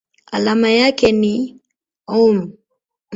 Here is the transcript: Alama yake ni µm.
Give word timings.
Alama 0.31 0.69
yake 0.69 1.11
ni 1.11 1.33
µm. 2.07 2.39